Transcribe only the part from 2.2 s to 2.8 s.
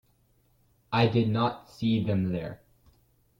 there.